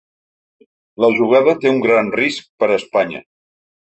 La 1.05 1.09
jugada 1.19 1.53
té 1.65 1.73
un 1.73 1.77
gran 1.85 2.09
risc 2.17 2.47
pe 2.63 2.69
a 2.71 2.79
Espanya. 2.79 3.25